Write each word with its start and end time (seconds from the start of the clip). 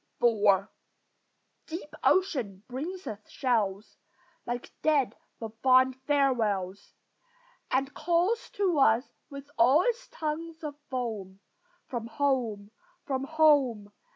IV 0.19 0.67
Deep 1.67 1.93
ocean 2.03 2.63
brings 2.67 3.05
us 3.05 3.19
shells, 3.29 3.99
Like 4.47 4.73
dead 4.81 5.15
but 5.39 5.61
fond 5.61 5.95
farewells, 6.07 6.95
And 7.69 7.93
calls 7.93 8.49
to 8.53 8.79
us 8.79 9.13
with 9.29 9.51
all 9.59 9.83
its 9.83 10.07
tongues 10.09 10.63
of 10.63 10.73
foam, 10.89 11.39
"From 11.85 12.07
home! 12.07 12.71
from 13.05 13.25
home!" 13.25 13.93